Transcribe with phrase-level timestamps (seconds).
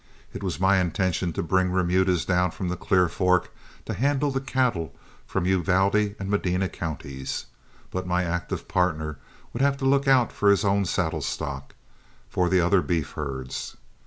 [0.33, 3.55] It was my intention to bring remudas down from the Clear Fork
[3.85, 4.95] to handle the cattle
[5.27, 7.45] from Uvalde and Medina counties,
[7.91, 9.19] but my active partner
[9.53, 11.75] would have to look out for his own saddle stock
[12.27, 13.77] for the other beef herds.